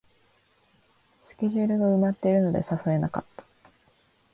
[1.27, 3.43] スケジュールが埋まってるので誘えなかった